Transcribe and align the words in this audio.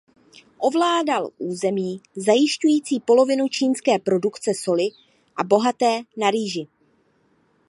Ovládal 0.57 1.29
území 1.37 2.01
zajišťující 2.15 2.99
polovinu 2.99 3.47
čínské 3.47 3.99
produkce 3.99 4.51
soli 4.59 4.87
a 5.35 5.43
bohaté 5.43 6.01
na 6.17 6.31
rýži. 6.31 6.67